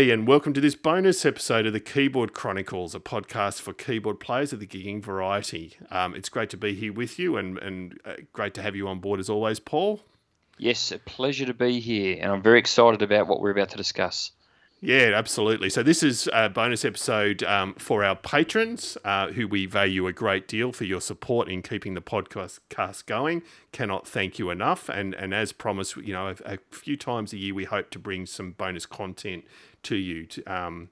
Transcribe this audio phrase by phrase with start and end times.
[0.00, 4.50] And welcome to this bonus episode of the Keyboard Chronicles, a podcast for keyboard players
[4.50, 5.76] of the gigging variety.
[5.90, 8.88] Um, it's great to be here with you, and, and uh, great to have you
[8.88, 10.00] on board as always, Paul.
[10.56, 13.76] Yes, a pleasure to be here, and I'm very excited about what we're about to
[13.76, 14.32] discuss.
[14.82, 15.68] Yeah, absolutely.
[15.68, 20.12] So this is a bonus episode um, for our patrons, uh, who we value a
[20.12, 23.42] great deal for your support in keeping the podcast cast going.
[23.72, 24.88] Cannot thank you enough.
[24.88, 27.98] And and as promised, you know, a, a few times a year we hope to
[27.98, 29.44] bring some bonus content
[29.82, 30.24] to you.
[30.24, 30.88] To, um,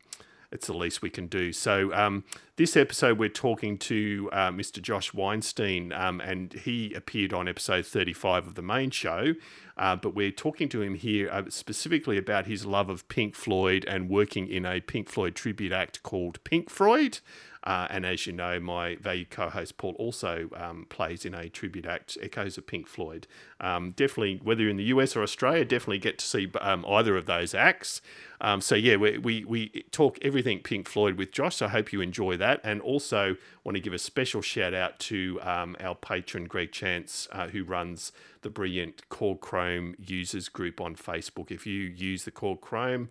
[0.50, 1.52] it's the least we can do.
[1.52, 2.24] So, um,
[2.56, 4.80] this episode, we're talking to uh, Mr.
[4.80, 9.34] Josh Weinstein, um, and he appeared on episode 35 of the main show.
[9.78, 13.84] Uh, but we're talking to him here uh, specifically about his love of Pink Floyd
[13.86, 17.20] and working in a Pink Floyd tribute act called Pink Floyd.
[17.68, 21.50] Uh, and as you know, my valued co host Paul also um, plays in a
[21.50, 23.26] tribute act, Echoes of Pink Floyd.
[23.60, 27.14] Um, definitely, whether you're in the US or Australia, definitely get to see um, either
[27.14, 28.00] of those acts.
[28.40, 31.56] Um, so, yeah, we, we, we talk everything Pink Floyd with Josh.
[31.56, 32.62] So, I hope you enjoy that.
[32.64, 37.28] And also, want to give a special shout out to um, our patron, Greg Chance,
[37.32, 41.50] uh, who runs the brilliant Korg Krome users group on Facebook.
[41.50, 43.08] If you use the Korg Krome,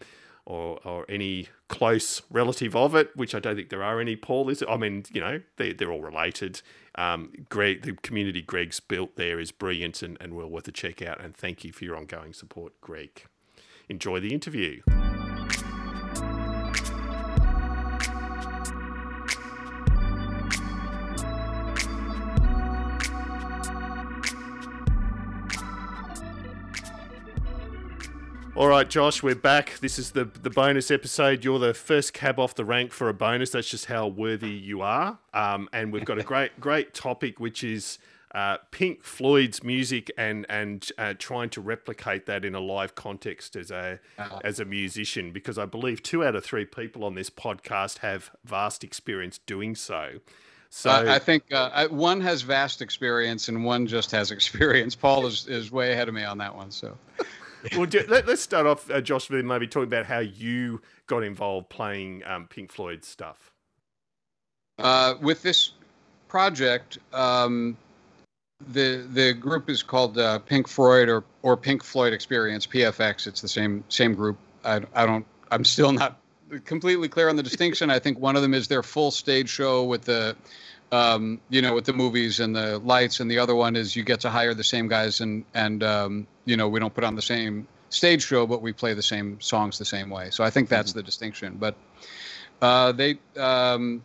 [0.48, 4.50] or, or any close relative of it, which I don't think there are any, Paul,
[4.50, 4.64] is.
[4.67, 6.62] I mean, you know, they, they're all related.
[6.95, 11.02] Um, Greg, the community Greg's built there is brilliant and, and well worth a check
[11.02, 11.22] out.
[11.22, 13.25] And thank you for your ongoing support, Greg.
[13.90, 14.81] Enjoy the interview.
[28.57, 29.78] All right, Josh, we're back.
[29.81, 31.45] This is the the bonus episode.
[31.45, 33.51] You're the first cab off the rank for a bonus.
[33.51, 35.19] That's just how worthy you are.
[35.31, 38.00] Um, and we've got a great great topic, which is
[38.34, 43.56] uh, Pink Floyd's music and and uh, trying to replicate that in a live context
[43.56, 44.40] as a uh-huh.
[44.44, 45.31] as a musician.
[45.31, 49.75] Because I believe two out of three people on this podcast have vast experience doing
[49.75, 50.13] so.
[50.72, 54.96] So uh, I think uh, one has vast experience and one just has experience.
[54.96, 56.72] Paul is, is way ahead of me on that one.
[56.72, 56.97] So
[57.75, 61.23] well, do, let, us start off, uh, Josh, with maybe talking about how you got
[61.23, 63.51] involved playing um, Pink Floyd stuff.
[64.79, 65.72] Uh, with this
[66.28, 67.75] project, um,
[68.73, 73.28] the the group is called uh, Pink Floyd or or Pink Floyd Experience PFX.
[73.28, 74.38] It's the same same group.
[74.63, 75.25] I, I don't.
[75.49, 76.19] I'm still not
[76.66, 77.89] completely clear on the distinction.
[77.89, 80.35] I think one of them is their full stage show with the
[80.92, 84.03] um, you know, with the movies and the lights, and the other one is you
[84.03, 87.16] get to hire the same guys, and and um, you know, we don't put on
[87.16, 90.30] the same stage show, but we play the same songs the same way.
[90.30, 91.00] So I think that's mm-hmm.
[91.00, 91.58] the distinction.
[91.59, 91.76] But
[92.62, 94.03] uh, they um,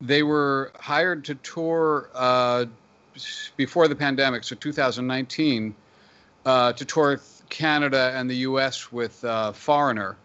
[0.00, 2.66] they were hired to tour uh,
[3.56, 5.74] before the pandemic, so 2019,
[6.44, 8.92] uh, to tour Canada and the U.S.
[8.92, 10.16] with uh, Foreigner,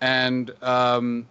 [0.00, 1.26] and um,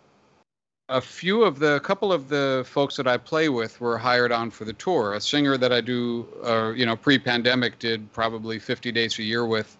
[0.90, 4.32] a few of the a couple of the folks that I play with were hired
[4.32, 5.14] on for the tour.
[5.14, 9.46] A singer that I do, uh, you know, pre-pandemic did probably 50 dates a year
[9.46, 9.76] with,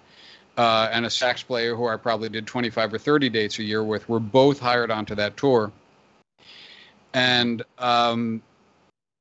[0.58, 3.84] uh, and a sax player who I probably did 25 or 30 dates a year
[3.84, 5.72] with were both hired onto that tour.
[7.14, 8.42] And um,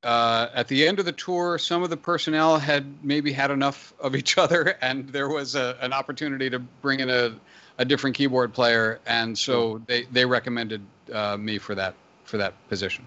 [0.03, 3.93] uh, at the end of the tour, some of the personnel had maybe had enough
[3.99, 7.33] of each other, and there was a, an opportunity to bring in a
[7.77, 12.53] a different keyboard player, and so they they recommended uh, me for that for that
[12.69, 13.05] position.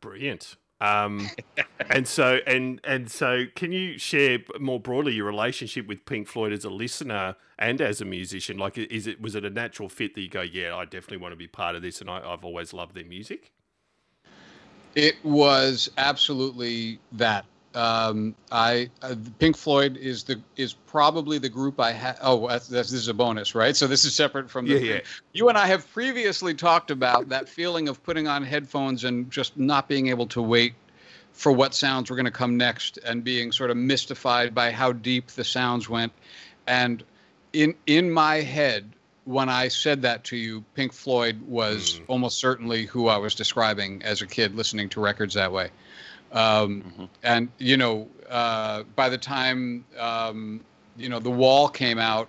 [0.00, 0.56] Brilliant.
[0.80, 1.28] Um,
[1.90, 6.52] and so and and so, can you share more broadly your relationship with Pink Floyd
[6.52, 8.58] as a listener and as a musician?
[8.58, 11.32] Like, is it was it a natural fit that you go, yeah, I definitely want
[11.32, 13.52] to be part of this, and I, I've always loved their music.
[14.94, 17.44] It was absolutely that
[17.78, 22.18] um, I uh, Pink Floyd is the is probably the group I have.
[22.20, 23.76] Oh, that's, that's, this is a bonus, right?
[23.76, 24.74] So this is separate from the.
[24.74, 25.00] Yeah, yeah.
[25.32, 29.56] You and I have previously talked about that feeling of putting on headphones and just
[29.56, 30.74] not being able to wait
[31.32, 34.90] for what sounds were going to come next, and being sort of mystified by how
[34.90, 36.12] deep the sounds went.
[36.66, 37.04] And
[37.52, 38.90] in in my head,
[39.24, 42.04] when I said that to you, Pink Floyd was mm.
[42.08, 45.70] almost certainly who I was describing as a kid listening to records that way.
[46.32, 47.04] Um, mm-hmm.
[47.22, 50.60] And you know, uh, by the time um,
[50.96, 52.28] you know the wall came out,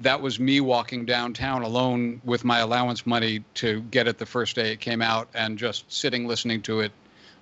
[0.00, 4.56] that was me walking downtown alone with my allowance money to get it the first
[4.56, 6.92] day it came out, and just sitting listening to it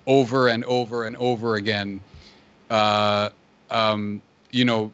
[0.07, 2.01] over and over and over again.
[2.69, 3.29] Uh,
[3.69, 4.21] um,
[4.51, 4.91] you know,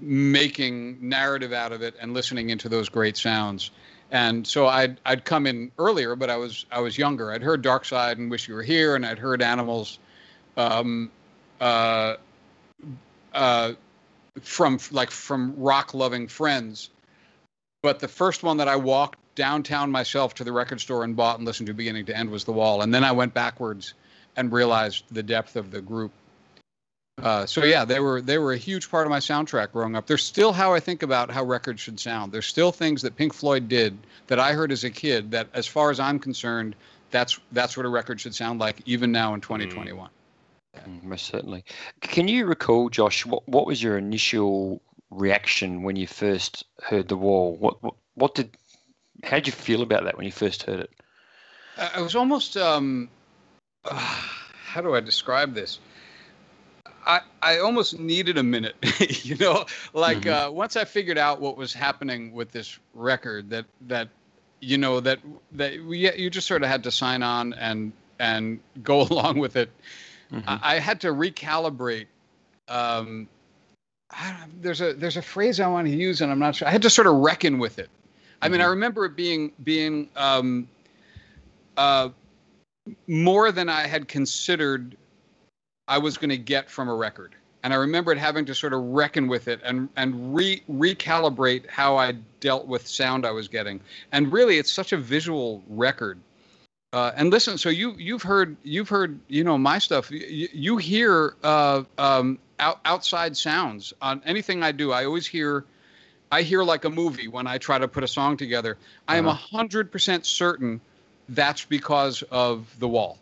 [0.00, 3.70] making narrative out of it and listening into those great sounds.
[4.10, 7.32] And so I'd I'd come in earlier, but I was I was younger.
[7.32, 9.98] I'd heard Dark Side and Wish You Were Here, and I'd heard Animals
[10.56, 11.10] um,
[11.60, 12.16] uh,
[13.32, 13.72] uh,
[14.40, 16.90] from like from rock loving friends.
[17.82, 21.38] but the first one that I walked downtown myself to the record store and bought
[21.38, 22.82] and listened to beginning to end was The Wall.
[22.82, 23.94] And then I went backwards
[24.36, 26.12] and realized the depth of the group.
[27.22, 30.06] Uh, so yeah, they were they were a huge part of my soundtrack growing up.
[30.06, 32.32] They're still how I think about how records should sound.
[32.32, 33.96] There's still things that Pink Floyd did
[34.26, 36.74] that I heard as a kid that, as far as I'm concerned,
[37.12, 40.08] that's that's what a record should sound like even now in 2021.
[40.08, 40.10] Mm,
[41.02, 41.64] most certainly.
[42.00, 44.80] Can you recall, Josh, what, what was your initial
[45.10, 47.56] reaction when you first heard the wall?
[47.56, 48.50] What, what what did
[49.22, 50.90] how did you feel about that when you first heard it?
[51.76, 53.08] I was almost um,
[53.84, 53.94] uh,
[54.64, 55.78] how do I describe this?
[57.06, 58.76] I, I almost needed a minute,
[59.24, 60.48] you know, like mm-hmm.
[60.48, 64.08] uh, once I figured out what was happening with this record, that that
[64.60, 65.18] you know that
[65.52, 69.56] that we, you just sort of had to sign on and and go along with
[69.56, 69.70] it.
[70.34, 70.48] Mm-hmm.
[70.48, 72.06] I, I, had to recalibrate.
[72.68, 73.28] Um,
[74.60, 76.66] there's a there's a phrase I want to use, and I'm not sure.
[76.66, 77.90] I had to sort of reckon with it.
[78.42, 78.70] I mean, I mm-hmm.
[78.70, 80.68] remember it being being um,
[81.76, 82.08] uh,
[83.06, 84.96] more than I had considered
[85.88, 87.34] I was going to get from a record.
[87.62, 91.68] And I remember it having to sort of reckon with it and and re recalibrate
[91.68, 93.80] how I dealt with sound I was getting.
[94.12, 96.18] And really, it's such a visual record.
[96.94, 100.12] Uh, and listen, so you you've heard you've heard you know my stuff.
[100.12, 104.92] You, you hear uh, um, out, outside sounds on anything I do.
[104.92, 105.64] I always hear
[106.30, 108.78] I hear like a movie when I try to put a song together.
[109.08, 109.56] I am a uh-huh.
[109.56, 110.80] hundred percent certain
[111.30, 113.18] that's because of the wall.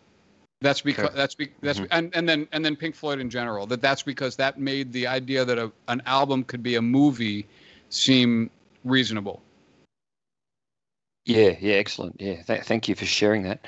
[0.60, 1.16] That's because okay.
[1.16, 1.88] that's be, that's mm-hmm.
[1.92, 3.66] and, and then and then Pink Floyd in general.
[3.66, 7.46] That that's because that made the idea that a, an album could be a movie
[7.88, 8.50] seem
[8.84, 9.40] reasonable.
[11.24, 12.20] Yeah, yeah, excellent.
[12.20, 13.66] Yeah, th- thank you for sharing that.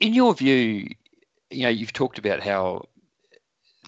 [0.00, 0.88] In your view,
[1.50, 2.88] you know, you've talked about how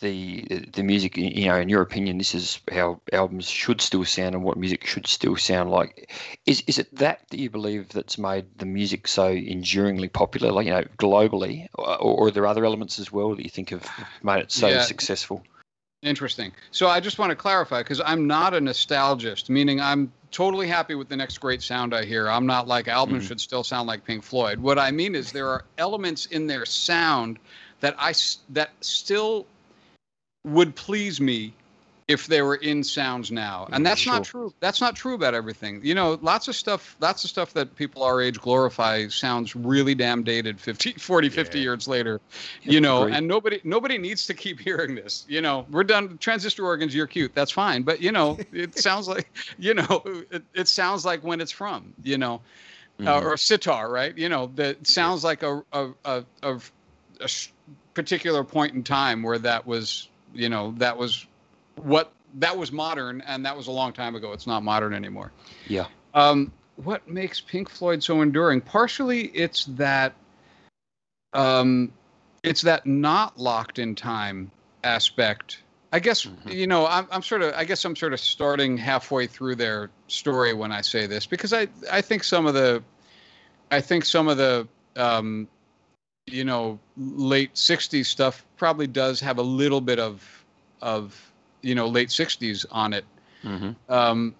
[0.01, 4.35] the the music you know in your opinion this is how albums should still sound
[4.35, 6.13] and what music should still sound like
[6.45, 10.67] is is it that that you believe that's made the music so enduringly popular like
[10.67, 13.91] you know globally or, or are there other elements as well that you think have
[14.23, 14.83] made it so yeah.
[14.83, 15.43] successful
[16.07, 16.53] interesting.
[16.71, 20.95] So i just want to clarify because i'm not a nostalgist meaning i'm totally happy
[20.95, 22.29] with the next great sound i hear.
[22.29, 23.29] I'm not like albums mm.
[23.29, 24.59] should still sound like pink floyd.
[24.59, 27.39] What i mean is there are elements in their sound
[27.81, 28.15] that i
[28.51, 29.47] that still
[30.45, 31.53] would please me
[32.09, 33.67] if they were in sounds now.
[33.73, 34.13] And that's sure.
[34.13, 34.55] not true.
[34.61, 35.81] That's not true about everything.
[35.83, 39.95] You know lots of stuff lots of stuff that people our age glorify sounds really
[39.95, 41.63] damn dated 50 40 50 yeah.
[41.63, 42.21] years later
[42.63, 45.25] you know and nobody nobody needs to keep hearing this.
[45.29, 46.19] You know we're done.
[46.19, 47.35] Transistor organs you're cute.
[47.35, 47.83] That's fine.
[47.83, 49.29] But you know it sounds like
[49.59, 52.41] you know it, it sounds like when it's from you know
[53.01, 53.09] mm-hmm.
[53.09, 54.17] uh, or sitar right?
[54.17, 56.61] You know that sounds like a a, a, a,
[57.21, 57.29] a
[57.95, 61.27] particular point in time where that was you know that was
[61.77, 64.33] what that was modern and that was a long time ago.
[64.33, 65.33] It's not modern anymore.
[65.69, 65.87] Yeah.
[66.15, 68.61] Um, what makes pink floyd so enduring?
[68.61, 70.15] Partially it's that
[71.33, 71.93] um,
[72.43, 74.51] it's that not locked in time
[74.85, 75.63] aspect.
[75.93, 76.49] I guess mm-hmm.
[76.51, 79.89] you know I'm, I'm sort of i guess i'm sort of starting halfway through their
[80.09, 82.83] story when i say this because i i think some of the
[83.71, 84.67] i think some of the
[84.97, 85.47] um,
[86.27, 90.45] you know late 60s stuff probably does have a little bit of
[90.83, 91.26] of
[91.67, 93.05] you know late 60s on it
[93.45, 93.73] mm-hmm.
[93.93, 94.35] um,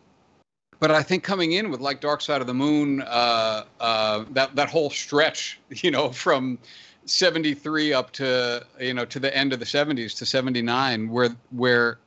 [0.79, 4.55] but I think coming in with like Dark Side of the Moon, uh, uh, that
[4.57, 6.59] that whole stretch, you know, from
[7.07, 11.99] '73 up to you know to the end of the '70s to '79, where where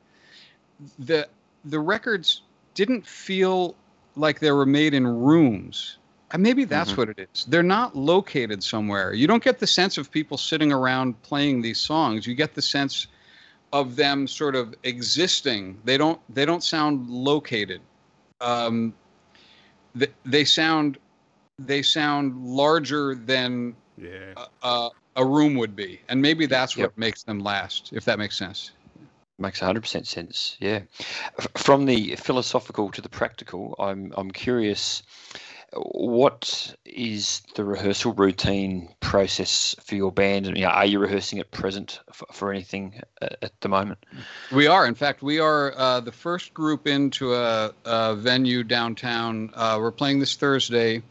[0.98, 1.28] the
[1.64, 2.42] the records
[2.74, 3.74] didn't feel
[4.16, 5.96] like they were made in rooms.
[6.32, 7.00] And maybe that's mm-hmm.
[7.00, 7.44] what it is.
[7.46, 9.12] They're not located somewhere.
[9.12, 12.24] You don't get the sense of people sitting around playing these songs.
[12.24, 13.08] You get the sense
[13.72, 15.78] of them sort of existing.
[15.84, 17.80] They don't they don't sound located.
[18.40, 18.94] Um,
[19.94, 20.98] they, they sound
[21.58, 24.32] they sound larger than yeah.
[24.62, 26.92] a, a, a, room would be, and maybe that's what yep.
[26.96, 27.90] makes them last.
[27.92, 28.72] If that makes sense.
[29.38, 30.56] Makes 100% sense.
[30.60, 30.80] Yeah.
[31.56, 35.02] From the philosophical to the practical, I'm I'm curious
[35.74, 40.46] what is the rehearsal routine process for your band?
[40.46, 44.04] And you know, are you rehearsing at present for, for anything at the moment?
[44.50, 44.86] We are.
[44.86, 49.50] In fact, we are uh, the first group into a, a venue downtown.
[49.54, 51.02] Uh, we're playing this Thursday,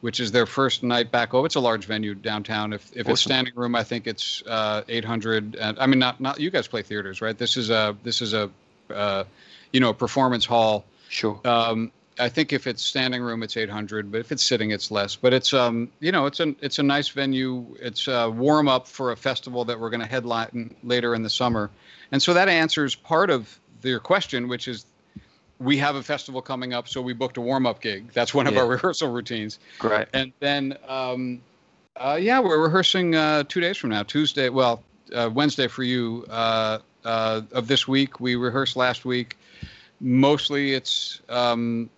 [0.00, 1.34] which is their first night back.
[1.34, 2.72] Oh, it's a large venue downtown.
[2.72, 3.12] If if awesome.
[3.12, 5.56] it's standing room, I think it's uh, 800.
[5.56, 7.36] And I mean, not not you guys play theaters, right?
[7.36, 8.50] This is a this is a
[8.88, 9.24] uh,
[9.72, 10.86] you know a performance hall.
[11.08, 11.38] Sure.
[11.44, 15.16] Um, I think if it's standing room, it's 800, but if it's sitting, it's less.
[15.16, 17.76] But it's um, you know, it's a it's a nice venue.
[17.80, 21.30] It's a warm up for a festival that we're going to headline later in the
[21.30, 21.70] summer,
[22.12, 24.86] and so that answers part of your question, which is
[25.58, 28.12] we have a festival coming up, so we booked a warm up gig.
[28.12, 28.60] That's one of Yeah.
[28.60, 29.58] our rehearsal routines.
[29.78, 30.08] Great.
[30.12, 31.40] And then, um,
[31.96, 34.48] uh, yeah, we're rehearsing uh, two days from now, Tuesday.
[34.48, 34.82] Well,
[35.14, 38.20] uh, Wednesday for you uh, uh, of this week.
[38.20, 39.38] We rehearsed last week.
[40.00, 41.88] Mostly, it's um,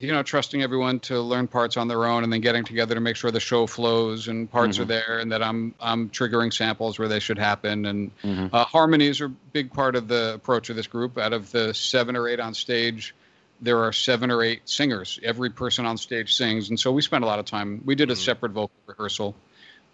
[0.00, 3.00] you know trusting everyone to learn parts on their own, and then getting together to
[3.00, 4.88] make sure the show flows and parts are Mhm.
[4.88, 8.50] there, and that I'm I'm triggering samples where they should happen, and Mhm.
[8.52, 11.18] uh, harmonies are a big part of the approach of this group.
[11.18, 13.12] Out of the seven or eight on stage,
[13.60, 15.18] there are seven or eight singers.
[15.24, 17.82] Every person on stage sings, and so we spent a lot of time.
[17.84, 18.18] We did a Mhm.
[18.18, 19.34] separate vocal rehearsal,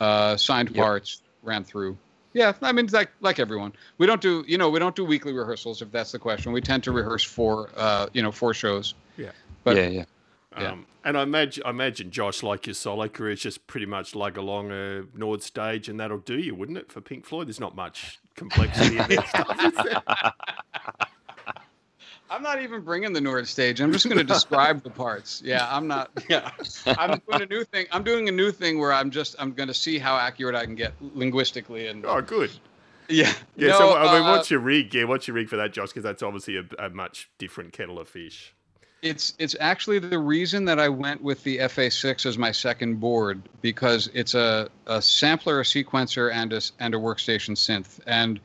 [0.00, 0.84] uh, signed Yep.
[0.84, 1.96] parts, ran through.
[2.34, 5.32] Yeah, I mean, like like everyone, we don't do you know we don't do weekly
[5.32, 6.52] rehearsals if that's the question.
[6.52, 8.92] We tend to rehearse for uh, you know four shows.
[9.64, 10.04] But- yeah, yeah.
[10.56, 10.70] Yeah.
[10.70, 14.14] Um, and I imagine, I imagine, Josh, like your solo career, is just pretty much
[14.14, 17.48] lug along a Nord stage, and that'll do you, wouldn't it, for Pink Floyd?
[17.48, 20.34] There's not much complexity in their stuff.
[22.30, 23.80] I'm not even bringing the Nord stage.
[23.80, 25.42] I'm just going to describe the parts.
[25.44, 26.10] Yeah, I'm not.
[26.28, 26.50] Yeah,
[26.86, 27.86] I'm doing a new thing.
[27.92, 30.64] I'm doing a new thing where I'm just I'm going to see how accurate I
[30.64, 32.50] can get linguistically and Oh, good.
[33.08, 33.32] yeah.
[33.56, 33.68] Yeah.
[33.68, 34.94] No, so, I mean, uh, what's your rig?
[34.94, 35.88] Yeah, what's your rig for that, Josh?
[35.88, 38.54] Because that's obviously a, a much different kettle of fish.
[39.04, 43.42] It's it's actually the reason that I went with the FA6 as my second board
[43.60, 48.00] because it's a, a sampler, a sequencer, and a and a workstation synth.
[48.06, 48.40] And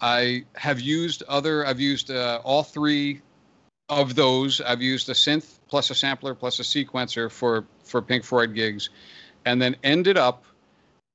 [0.00, 1.66] I have used other.
[1.66, 3.20] I've used uh, all three
[3.90, 4.62] of those.
[4.62, 8.88] I've used a synth plus a sampler plus a sequencer for for Pink Floyd gigs,
[9.44, 10.44] and then ended up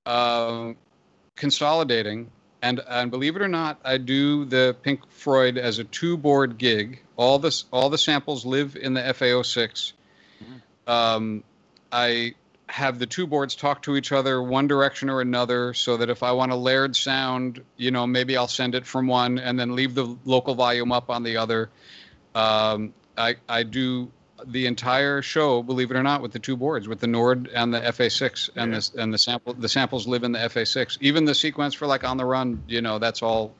[0.06, 0.74] uh,
[1.36, 2.30] consolidating.
[2.65, 6.57] And and believe it or not, I do the Pink Floyd as a two board
[6.57, 7.00] gig.
[7.15, 9.93] All this all the samples live in the FA06.
[10.88, 11.43] Um,
[11.91, 12.34] I
[12.67, 16.24] have the two boards talk to each other one direction or another so that if
[16.24, 19.75] I want a layered sound, you know, maybe I'll send it from one and then
[19.75, 21.69] leave the local volume up on the other.
[22.34, 24.12] Um, I, I do
[24.46, 27.74] the entire show, believe it or not, with the two boards, with the Nord and
[27.74, 28.77] the FA6, and Yeah.
[28.77, 29.54] this and the sample.
[29.54, 30.98] The samples live in the FA6.
[31.01, 33.54] Even the sequence for like on the run, you know, that's all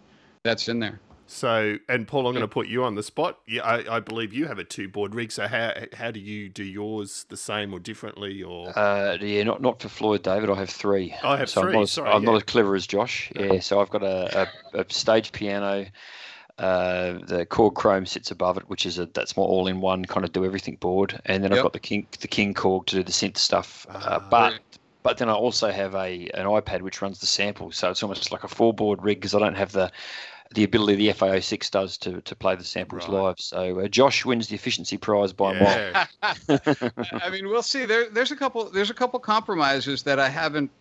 [0.44, 1.00] that's in there.
[1.28, 3.40] So, and Paul, I'm going to put you on the spot.
[3.48, 5.32] Yeah, I, I believe you have a two board rig.
[5.32, 8.44] So, how how do you do yours the same or differently?
[8.44, 10.52] Or Uh, yeah, not not for Floyd, David.
[10.52, 11.16] I have three.
[11.24, 12.30] I have so three, I'm, not as, sorry, I'm yeah.
[12.30, 13.32] not as clever as Josh.
[13.36, 15.88] Yeah, so I've got a, a, a stage piano.
[16.58, 20.06] Uh, the Korg Krome sits above it, which is a that's more all in one
[20.06, 22.98] kind of do everything board, and then I've got the King the King Korg to
[22.98, 23.86] do the synth stuff.
[23.90, 24.62] Ah, uh, but Right.
[25.04, 28.32] but then I also have a an iPad which runs the sample, so it's almost
[28.32, 29.92] like a four board rig because I don't have the
[30.54, 33.20] the ability the FA06 does to to play the samples Right.
[33.20, 33.36] live.
[33.40, 36.06] So uh, Josh wins the efficiency prize by a mile.
[37.22, 37.86] I mean, we'll see.
[37.86, 38.70] There, there's a couple.
[38.70, 40.72] There's a couple compromises that I haven't,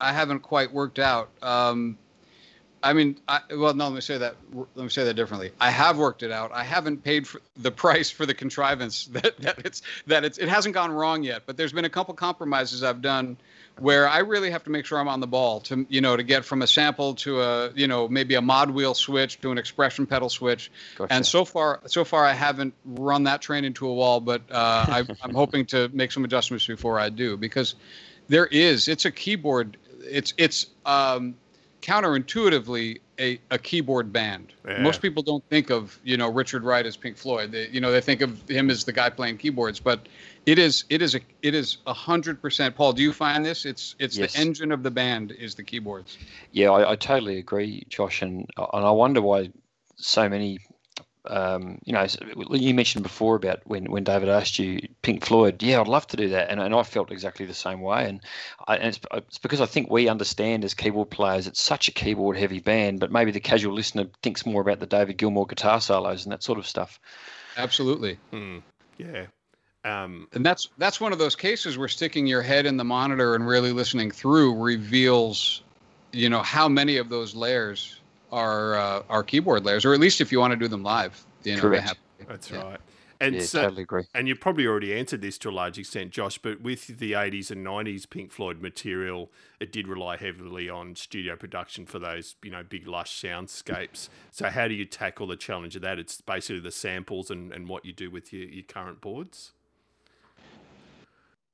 [0.00, 1.30] I haven't quite worked out.
[1.42, 1.96] Um,
[2.82, 3.84] I mean, I, well, no.
[3.84, 4.36] Let me say that.
[4.52, 5.52] Let me say that differently.
[5.60, 6.50] I have worked it out.
[6.52, 10.48] I haven't paid for the price for the contrivance that, that it's that it's it
[10.48, 11.42] hasn't gone wrong yet.
[11.46, 13.36] But there's been a couple compromises I've done
[13.78, 16.22] where I really have to make sure I'm on the ball to you know to
[16.22, 19.58] get from a sample to a you know maybe a mod wheel switch to an
[19.58, 21.12] expression pedal switch Gotcha.
[21.12, 24.86] and so far, so far, I haven't run that train into a wall, but uh,
[24.88, 27.74] I, I'm hoping to make some adjustments before I do because
[28.28, 28.88] there is.
[28.88, 29.76] It's a keyboard.
[30.00, 31.36] It's it's um,
[31.82, 34.52] counterintuitively a, a keyboard band.
[34.66, 34.80] Yeah.
[34.80, 37.52] Most people don't think of you know Richard Wright as Pink Floyd.
[37.52, 40.08] They, you know they think of him as the guy playing keyboards, but
[40.46, 42.74] it is it is a it is a hundred percent.
[42.74, 43.66] Paul, do you find this?
[43.66, 44.32] It's it's Yes.
[44.32, 46.16] the engine of the band is the keyboards.
[46.52, 49.50] Yeah, I, I totally agree, Josh, and and I wonder why
[49.96, 50.58] so many.
[51.24, 52.04] Um, you know,
[52.50, 55.62] you mentioned before about when, when David asked you Pink Floyd.
[55.62, 58.08] Yeah, I'd love to do that, and and I felt exactly the same way.
[58.08, 58.20] And,
[58.66, 61.92] I, and it's, it's because I think we understand as keyboard players, it's such a
[61.92, 65.80] keyboard heavy band, but maybe the casual listener thinks more about the David Gilmour guitar
[65.80, 66.98] solos and that sort of stuff.
[67.56, 68.18] Absolutely.
[68.30, 68.58] Hmm.
[68.98, 69.26] yeah.
[69.84, 73.34] Um, And that's that's one of those cases where sticking your head in the monitor
[73.34, 75.62] and really listening through reveals,
[76.12, 78.01] you know, how many of those layers
[78.32, 81.26] are uh, are keyboard layers, or at least if you want to do them live,
[81.44, 81.84] you know, Correct.
[81.84, 82.26] have to be.
[82.26, 82.62] that's Yeah.
[82.62, 82.80] right.
[83.20, 84.04] And yeah, so, totally agree.
[84.14, 87.52] and you probably already answered this to a large extent, Josh, but with the 80s
[87.52, 92.50] and 90s Pink Floyd material, it did rely heavily on studio production for those, you
[92.50, 94.08] know, big lush soundscapes.
[94.32, 96.00] So how do you tackle the challenge of that?
[96.00, 99.52] It's basically the samples and, and what you do with your, your current boards.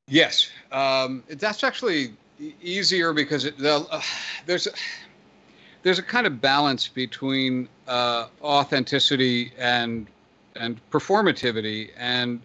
[0.08, 2.14] Yes, um, that's actually
[2.62, 4.02] easier because it, the, uh,
[4.46, 4.70] there's a,
[5.82, 10.06] there's a kind of balance between uh, authenticity and
[10.56, 12.40] and performativity, and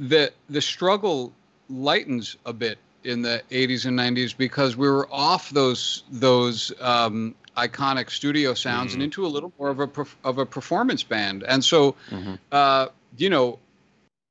[0.00, 1.32] the the struggle
[1.68, 7.34] lightens a bit in the 80s and 90s because we were off those those um,
[7.56, 9.06] iconic studio sounds and Mhm.
[9.06, 9.88] into a little more of a
[10.24, 12.38] of a performance band, and so Mhm.
[12.50, 13.58] uh, you know,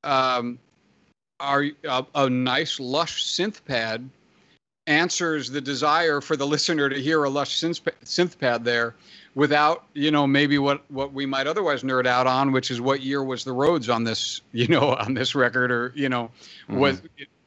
[0.04, 0.58] um,
[1.40, 4.10] our a, a nice lush synth pad
[4.92, 8.96] answers the desire for the listener to hear a lush synth, synth pad there
[9.36, 13.02] without you know maybe what what we might otherwise nerd out on which is what
[13.02, 16.30] year was the Rhodes on this you know on this record or you know
[16.70, 16.80] mm-hmm.
[16.80, 17.02] was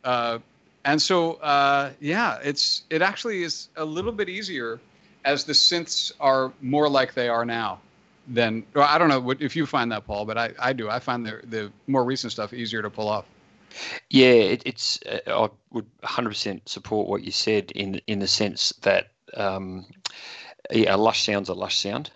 [0.04, 0.38] uh
[0.84, 4.80] and so uh yeah it's it actually is a little bit easier
[5.24, 7.80] as the synths are more like they are now
[8.28, 10.88] than well, I don't know what, if you find that Paul but I I do
[10.88, 13.26] I find the the more recent stuff easier to pull off
[14.10, 15.00] yeah, it, it's.
[15.02, 19.86] Uh, I would 100% support what you said in in the sense that um,
[20.70, 22.10] yeah, a lush sound's a lush sound,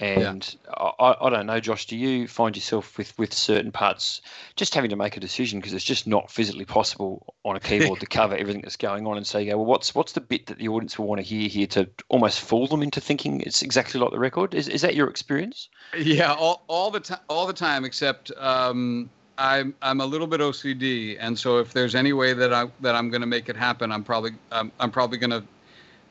[0.00, 0.90] and yeah.
[0.98, 1.86] I, I don't know, Josh.
[1.86, 4.22] Do you find yourself with with certain parts
[4.56, 8.00] just having to make a decision because it's just not physically possible on a keyboard
[8.00, 10.46] to cover everything that's going on, and so you go, well, what's what's the bit
[10.46, 13.62] that the audience will want to hear here to almost fool them into thinking it's
[13.62, 14.54] exactly like the record?
[14.54, 15.68] Is is that your experience?
[15.96, 18.32] Yeah, all, all the time, all the time, except.
[18.38, 22.66] Um, I'm I'm a little bit OCD, and so if there's any way that I
[22.80, 25.42] that I'm going to make it happen, I'm probably I'm, I'm probably going to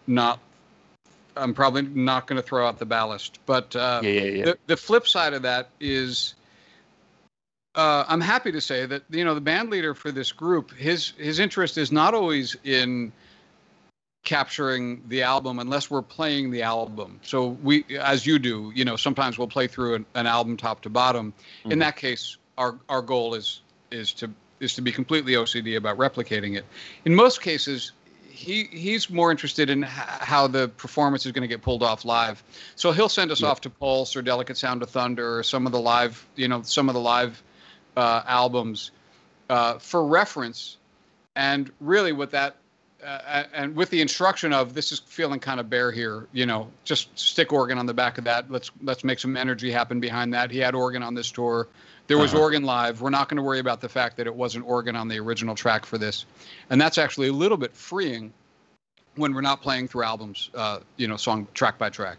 [0.07, 0.39] not
[1.37, 3.39] I'm probably not going to throw out the ballast.
[3.45, 4.45] But uh, yeah, yeah, yeah.
[4.45, 6.33] The, the flip side of that is
[7.75, 11.13] uh, I'm happy to say that you know the band leader for this group, his
[11.17, 13.11] his interest is not always in
[14.23, 17.19] capturing the album unless we're playing the album.
[17.23, 20.81] So we, as you do, you know, sometimes we'll play through an, an album top
[20.81, 21.31] to bottom.
[21.61, 21.71] Mm-hmm.
[21.71, 25.97] In that case, our our goal is is to is to be completely OCD about
[25.97, 26.65] replicating it.
[27.05, 27.93] In most cases,
[28.29, 32.43] he he's more interested in how the performance is going to get pulled off live.
[32.75, 35.71] So he'll send us off to Pulse or Delicate Sound of Thunder or some of
[35.71, 37.41] the live, you know, some of the live
[37.97, 38.91] uh, albums
[39.49, 40.77] uh, for reference.
[41.35, 42.57] And really, with that
[43.03, 46.69] uh, and with the instruction of this is feeling kind of bare here, you know,
[46.83, 48.51] just stick organ on the back of that.
[48.51, 50.51] Let's let's make some energy happen behind that.
[50.51, 51.67] He had organ on this tour.
[52.09, 52.41] There was uh-huh.
[52.41, 53.01] organ live.
[53.01, 55.53] We're not going to worry about the fact that it wasn't organ on the original
[55.53, 56.25] track for this,
[56.71, 58.33] and that's actually a little bit freeing
[59.15, 62.17] when we're not playing through albums, uh, you know, song track by track.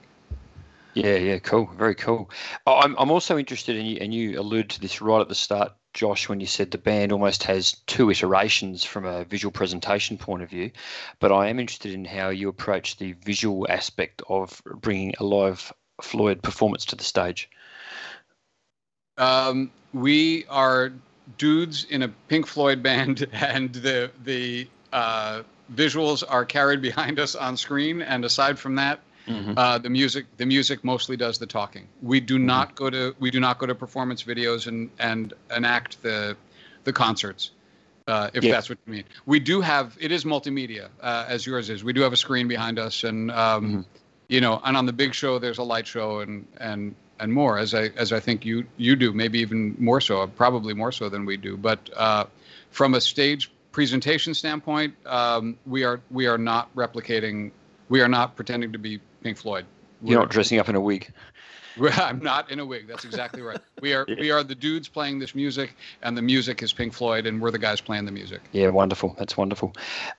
[0.95, 2.31] Yeah, yeah, cool, very cool.
[2.69, 5.73] I'm I'm also interested in you, and you alluded to this right at the start,
[5.93, 10.45] Josh, when you said the band almost has two iterations from a visual presentation point
[10.45, 10.71] of view.
[11.19, 15.73] But I am interested in how you approach the visual aspect of bringing a live
[16.01, 17.51] Floyd performance to the stage.
[19.21, 20.93] Um, we are
[21.39, 27.35] dudes in a Pink Floyd band, and the the uh, visuals are carried behind us
[27.35, 28.03] on screen.
[28.03, 29.55] And aside from that, mm-hmm.
[29.57, 31.87] uh, the music the music mostly does the talking.
[32.03, 32.47] We do mm-hmm.
[32.47, 36.37] not go to we do not go to performance videos and and enact the
[36.85, 37.53] the concerts.
[38.07, 38.53] Uh, if yeah.
[38.53, 41.85] that's what you mean, we do have it is multimedia uh, as yours is.
[41.85, 43.81] We do have a screen behind us, and um, mm-hmm.
[44.29, 47.59] you know, and on the big show there's a light show and and and more
[47.59, 51.09] as I as I think you you do, maybe even more so, probably more so
[51.09, 51.57] than we do.
[51.57, 52.25] But uh,
[52.71, 57.51] from a stage presentation standpoint, um, we are we are not replicating.
[57.89, 59.67] We are not pretending to be Pink Floyd.
[60.03, 61.13] We're, You're not dressing up in a wig.
[61.93, 62.89] I'm not in a wig.
[62.89, 63.61] That's exactly right.
[63.81, 64.17] We are yeah.
[64.19, 67.51] we are the dudes playing this music, and the music is Pink Floyd, and we're
[67.51, 68.41] the guys playing the music.
[68.53, 69.15] Yeah, wonderful.
[69.19, 69.73] That's wonderful.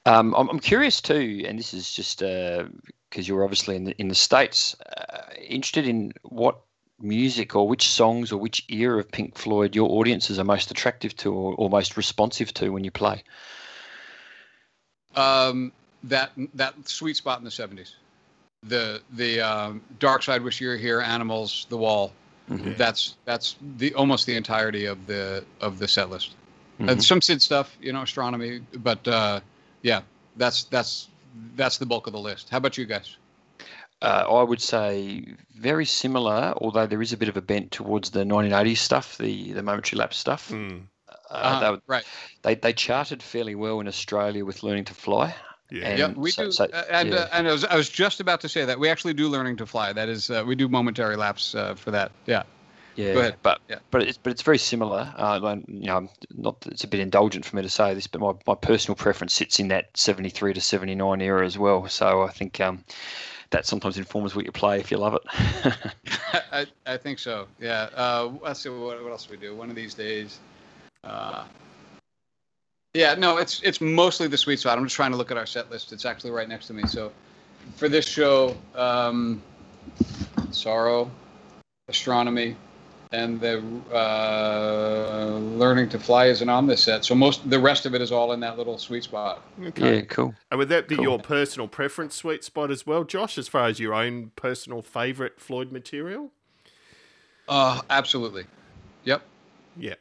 [0.05, 2.69] Um, I'm, I'm curious too, and this is just because
[3.17, 6.61] uh, you're obviously in the in the states, uh, interested in what
[7.03, 11.15] music or which songs or which era of Pink Floyd your audiences are most attractive
[11.17, 13.23] to or, or most responsive to when you play?
[15.15, 15.71] Um,
[16.03, 17.95] that that sweet spot in the '70s,
[18.63, 22.13] the the um, Dark Side, Wish You Were Here, Animals, The Wall.
[22.49, 22.73] Mm-hmm.
[22.77, 26.35] That's that's the almost the entirety of the of the set list.
[26.79, 26.89] Mm-hmm.
[26.89, 29.41] And some Syd stuff, you know, astronomy, but uh,
[29.81, 30.01] yeah,
[30.37, 31.09] that's that's
[31.55, 32.49] that's the bulk of the list.
[32.49, 33.17] How about you guys?
[34.01, 38.11] Uh, I would say very similar, although there is a bit of a bent towards
[38.11, 40.49] the 1980s stuff, the the momentary lapse stuff.
[40.49, 40.83] Mm.
[41.29, 42.03] Uh, uh, they, right.
[42.41, 45.35] They they charted fairly well in Australia with learning to fly.
[45.69, 46.51] Yeah, yeah we so, do.
[46.51, 47.15] So, uh, and yeah.
[47.15, 49.57] Uh, and I was, I was just about to say that we actually do learning
[49.57, 49.93] to fly.
[49.93, 52.11] That is, uh, we do momentary lapse for that.
[52.25, 52.43] Yeah.
[52.95, 53.79] Yeah, but yeah.
[53.89, 55.13] but it's but it's very similar.
[55.15, 58.33] Uh, you know, not it's a bit indulgent for me to say this, but my,
[58.45, 61.87] my personal preference sits in that seventy three to seventy nine era as well.
[61.87, 62.83] So I think um,
[63.51, 65.21] that sometimes informs what you play if you love it.
[66.51, 67.47] I, I think so.
[67.59, 67.89] Yeah.
[67.93, 69.55] Uh, let's see what, what else we do.
[69.55, 70.39] One of these days.
[71.03, 71.43] Uh,
[72.93, 73.13] yeah.
[73.15, 74.77] No, it's it's mostly the sweet spot.
[74.77, 75.91] I'm just trying to look at our set list.
[75.91, 76.83] It's actually right next to me.
[76.87, 77.11] So
[77.75, 79.41] for this show, um,
[80.51, 81.11] sorrow,
[81.89, 82.55] astronomy,
[83.11, 83.59] and the
[83.93, 85.20] uh,
[85.61, 87.05] learning to fly isn't on this set.
[87.05, 89.43] So most the rest of it is all in that little sweet spot.
[89.63, 89.97] Okay.
[89.97, 90.33] Yeah, cool.
[90.49, 91.03] And would that be cool.
[91.03, 95.39] your personal preference sweet spot as well, Josh, as far as your own personal favorite
[95.39, 96.31] Floyd material?
[97.47, 98.45] Uh, absolutely.
[99.03, 99.21] Yep.
[99.77, 99.93] Yeah.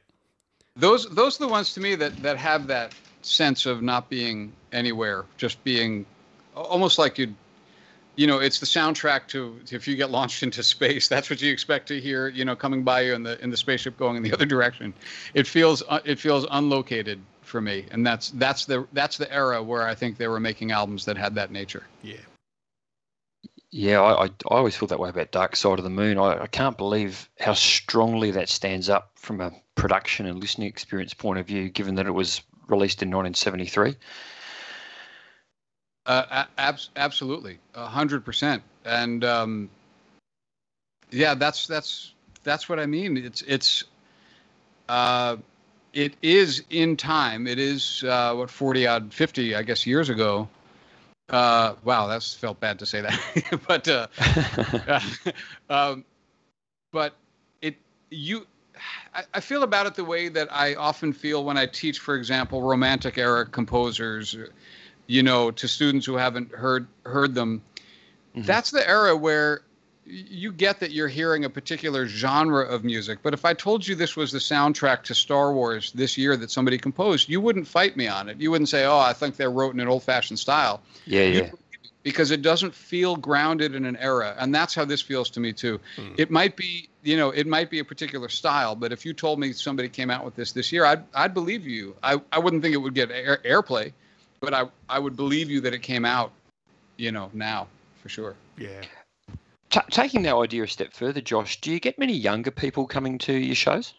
[0.76, 4.52] those those are the ones to me that that have that sense of not being
[4.72, 6.06] anywhere, just being
[6.56, 7.34] almost like you'd
[8.16, 11.40] you know it's the soundtrack to, to, if you get launched into space that's what
[11.40, 14.16] you expect to hear you know coming by you in the in the spaceship going
[14.16, 14.92] in the other direction.
[15.34, 19.60] It feels uh, it feels unlocated for me and that's that's the that's the era
[19.60, 21.84] where i think they were making albums that had that nature.
[22.02, 22.16] Yeah.
[23.70, 26.18] Yeah i i, I always feel that way about dark side of the moon.
[26.18, 31.14] I, I can't believe how strongly that stands up from a production and listening experience
[31.14, 33.96] point of view given that it was released in 1973
[36.06, 39.70] uh, ab- absolutely, hundred percent, and um,
[41.10, 43.16] yeah, that's that's that's what I mean.
[43.16, 43.84] It's it's
[44.88, 45.36] uh,
[45.92, 47.46] it is in time.
[47.46, 50.48] It is uh, what forty odd, fifty, I guess, years ago.
[51.28, 54.06] Uh, wow, that's felt bad to say that, but uh,
[55.70, 56.04] um,
[56.92, 57.14] but
[57.62, 57.76] it
[58.10, 58.46] you.
[59.14, 62.14] I, I feel about it the way that I often feel when I teach, for
[62.14, 64.36] example, romantic era composers
[65.10, 67.60] you know, to students who haven't heard heard them.
[68.36, 68.46] Mm-hmm.
[68.46, 69.62] That's the era where
[70.06, 73.18] you get that you're hearing a particular genre of music.
[73.22, 76.50] But if I told you this was the soundtrack to Star Wars this year that
[76.50, 78.40] somebody composed, you wouldn't fight me on it.
[78.40, 81.50] You wouldn't say, "Oh, I think they're wrote in an old-fashioned style." Yeah, yeah.
[82.04, 85.52] Because it doesn't feel grounded in an era, and that's how this feels to me
[85.52, 85.80] too.
[85.96, 86.18] Mm.
[86.18, 89.38] It might be, you know, it might be a particular style, but if you told
[89.40, 91.96] me somebody came out with this this year, I'd I'd believe you.
[92.02, 93.92] I I wouldn't think it would get air, airplay,
[94.40, 96.32] but I I would believe you that it came out,
[96.96, 97.68] you know, now
[98.02, 98.34] for sure.
[98.56, 98.82] Yeah.
[99.70, 103.18] T- taking that idea a step further, Josh, do you get many younger people coming
[103.18, 103.94] to your shows?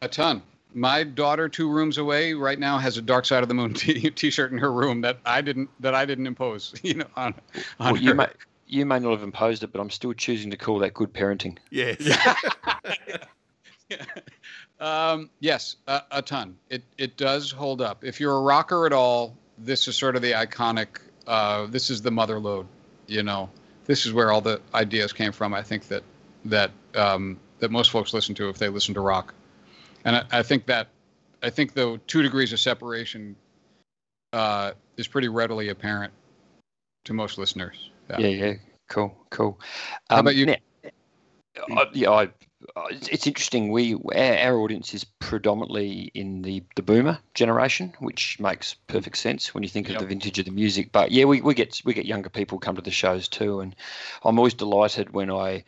[0.00, 0.42] A ton.
[0.74, 4.10] My daughter, two rooms away, right now has a Dark Side of the Moon t-
[4.10, 6.74] t-shirt in her room that I didn't that I didn't impose.
[6.82, 7.34] You know, on,
[7.80, 8.28] on well, you may
[8.66, 11.58] you may not have imposed it, but I'm still choosing to call that good parenting.
[11.70, 11.96] Yes.
[13.90, 14.04] yeah.
[14.80, 16.56] Um, yes, a, a, ton.
[16.70, 18.04] It it does hold up.
[18.04, 21.00] If you're a rocker at all, this is sort of the iconic.
[21.26, 22.66] Uh, this is the mother lode.
[23.06, 23.50] You know,
[23.86, 25.54] this is where all the ideas came from.
[25.54, 26.02] I think that
[26.44, 29.34] that um, that most folks listen to if they listen to rock,
[30.04, 30.88] and I, I think that
[31.42, 33.36] I think the two degrees of separation
[34.32, 36.12] uh, is pretty readily apparent
[37.04, 37.90] to most listeners.
[38.10, 38.54] Yeah, yeah, yeah.
[38.88, 39.58] cool, cool.
[40.10, 40.46] Um, How about you?
[40.46, 40.56] Now,
[41.70, 42.26] I, yeah, I uh,
[42.90, 43.70] it's interesting.
[43.70, 49.54] We our, our, audience is predominantly in the, the boomer generation, which makes perfect sense
[49.54, 49.96] when you think yep.
[49.96, 50.90] of the vintage of the music.
[50.90, 53.76] But yeah, we, we get we get younger people come to the shows too, and
[54.24, 55.64] I'm always delighted when I,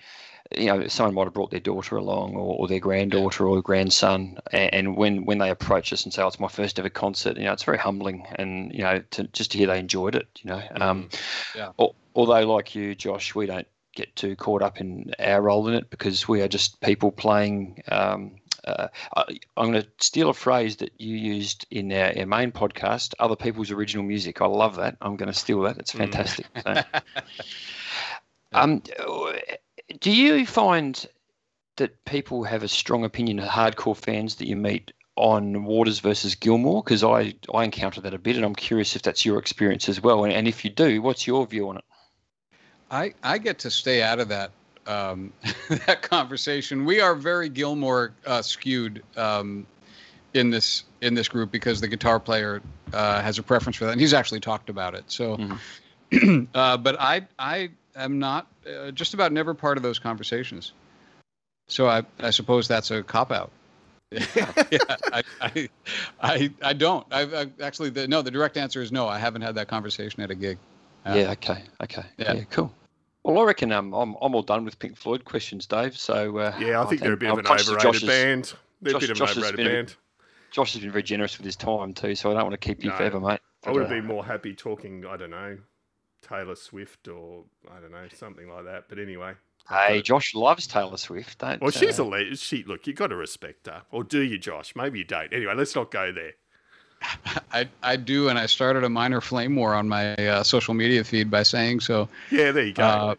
[0.57, 4.39] you know, someone might have brought their daughter along or, or their granddaughter or grandson,
[4.53, 7.37] and, and, when when they approach us and say, "Oh, it's my first ever concert,"
[7.37, 10.29] you know, it's very humbling, and you know, to just to hear they enjoyed it,
[10.43, 10.63] you know.
[10.81, 11.09] Um,
[11.55, 11.71] yeah.
[12.13, 15.91] Although, like you, Josh, we don't get too caught up in our role in it
[15.91, 17.83] because we are just people playing.
[17.89, 19.23] Um, uh, I,
[19.57, 23.37] am going to steal a phrase that you used in our, our, main podcast, other
[23.37, 24.43] people's original music.
[24.43, 24.97] I love that.
[25.01, 25.79] I'm going to steal that.
[25.79, 25.99] It's mm.
[25.99, 26.47] fantastic.
[28.53, 28.85] Mm.
[28.97, 29.37] So, um,
[30.01, 31.07] do you find
[31.77, 36.35] that people have a strong opinion of hardcore fans that you meet on Waters versus
[36.35, 36.83] Gilmour?
[36.83, 40.01] Because I, I encounter that a bit, and I'm curious if that's your experience as
[40.01, 40.25] well.
[40.25, 41.85] And, and if you do, what's your view on it?
[42.91, 44.51] I I get to stay out of that
[44.87, 45.33] um,
[45.87, 46.85] that conversation.
[46.85, 49.67] We are very Gilmour uh, skewed um,
[50.35, 52.61] in this in this group because the guitar player
[52.93, 55.05] uh, has a preference for that, and he's actually talked about it.
[55.07, 56.45] So, mm-hmm.
[56.55, 60.73] uh, but I I am not uh, just about never part of those conversations.
[61.69, 63.51] So I I suppose that's a cop out.
[64.35, 64.51] yeah,
[65.13, 65.69] I, I,
[66.21, 67.07] I, I don't.
[67.13, 68.23] I, I actually the, no.
[68.23, 69.07] The direct answer is no.
[69.07, 70.59] I haven't had that conversation at a gig.
[71.07, 71.31] Yeah.
[71.31, 71.63] Okay.
[71.81, 72.03] Okay.
[72.19, 72.33] Yeah.
[72.33, 72.45] yeah.
[72.51, 72.75] Cool.
[73.23, 75.97] Well, I reckon um, I'm I'm all done with Pink Floyd questions, Dave.
[75.97, 78.55] So uh, yeah, I think they're a bit of an overrated band.
[78.81, 79.89] They're Josh, a bit of Josh an overrated band.
[79.89, 82.67] A, Josh has been very generous with his time too, so I don't want to
[82.67, 83.41] keep you no, forever, mate.
[83.63, 85.05] But, I would uh, be more happy talking.
[85.07, 85.59] I don't know,
[86.27, 88.85] Taylor Swift or I don't know something like that.
[88.89, 89.35] But anyway.
[89.69, 91.39] Hey, Josh loves Taylor Swift.
[91.39, 92.65] Don't, well, she's uh, a le- she.
[92.65, 94.75] Look, you got to respect her, or do you, Josh?
[94.75, 95.33] Maybe you don't.
[95.33, 96.33] Anyway, let's not go there.
[97.53, 101.05] I, I do, and I started a minor flame war on my uh, social media
[101.05, 102.09] feed by saying so.
[102.31, 102.83] Yeah, there you go.
[102.83, 103.15] Uh,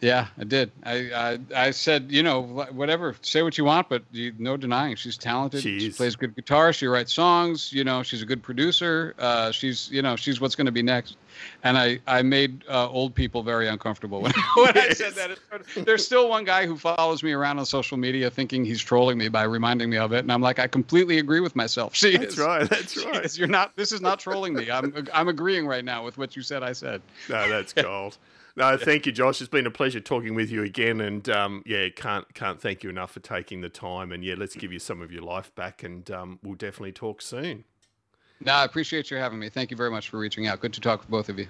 [0.00, 0.70] yeah, I did.
[0.82, 4.96] I, I, I said, you know, whatever, say what you want, but you, no denying
[4.96, 5.64] she's talented.
[5.64, 5.80] Jeez.
[5.80, 6.72] She plays good guitar.
[6.72, 7.72] She writes songs.
[7.72, 9.14] You know, she's a good producer.
[9.18, 11.16] Uh, she's, you know, she's what's going to be next.
[11.62, 15.38] And I, I made uh, old people very uncomfortable when, when I said that.
[15.74, 19.28] There's still one guy who follows me around on social media thinking he's trolling me
[19.28, 21.94] by reminding me of it, and I'm like, I completely agree with myself.
[22.04, 22.38] She that's is.
[22.38, 22.68] right.
[22.74, 23.24] That's right.
[23.24, 23.38] Is.
[23.38, 23.74] You're not.
[23.76, 24.70] This is not trolling me.
[24.70, 26.62] I'm, I'm agreeing right now with what you said.
[26.62, 27.00] I said.
[27.30, 28.18] No, that's gold.
[28.56, 29.40] No, thank you, Josh.
[29.40, 32.90] It's been a pleasure talking with you again, and um, yeah, can't can't thank you
[32.90, 34.12] enough for taking the time.
[34.12, 37.20] And yeah, let's give you some of your life back, and um, we'll definitely talk
[37.20, 37.64] soon.
[38.40, 39.48] No, I appreciate you having me.
[39.48, 40.60] Thank you very much for reaching out.
[40.60, 41.48] Good to talk with both of you.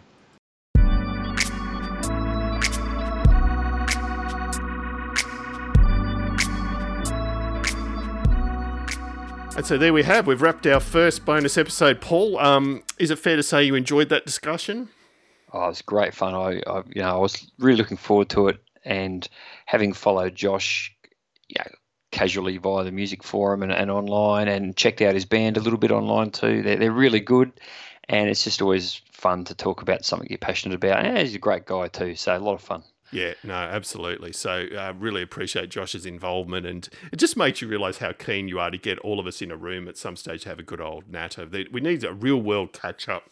[9.56, 10.26] And so there we have.
[10.26, 12.00] We've wrapped our first bonus episode.
[12.00, 14.88] Paul, um, is it fair to say you enjoyed that discussion?
[15.54, 16.34] Oh, it was great fun.
[16.34, 19.26] I, I, you know, I was really looking forward to it, and
[19.66, 20.92] having followed Josh,
[21.56, 21.70] know,
[22.10, 25.78] casually via the music forum and, and online, and checked out his band a little
[25.78, 26.62] bit online too.
[26.62, 27.52] They're, they're really good,
[28.08, 31.06] and it's just always fun to talk about something you're passionate about.
[31.06, 32.82] And he's a great guy too, so a lot of fun.
[33.12, 34.32] Yeah, no, absolutely.
[34.32, 38.58] So, uh, really appreciate Josh's involvement, and it just makes you realise how keen you
[38.58, 40.64] are to get all of us in a room at some stage to have a
[40.64, 41.48] good old natter.
[41.70, 43.30] We need a real world catch up.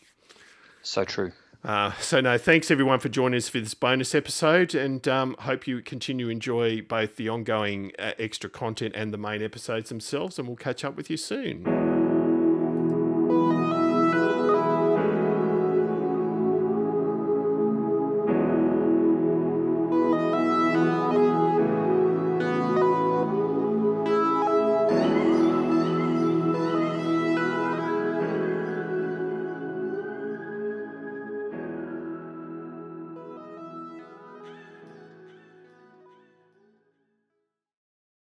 [0.82, 1.32] So true.
[1.64, 5.66] Uh, so no, thanks everyone for joining us for this bonus episode, and um, hope
[5.66, 10.38] you continue to enjoy both the ongoing uh, extra content and the main episodes themselves.
[10.38, 11.91] And we'll catch up with you soon.